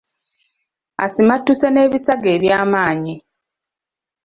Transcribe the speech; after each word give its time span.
Asimattuse 1.05 1.67
n’ebisago 1.71 2.27
ebyamaanyi. 2.35 3.15